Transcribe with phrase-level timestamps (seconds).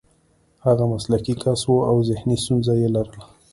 [0.65, 3.23] هغه مسلکي کس و او ذهني ستونزه یې لرله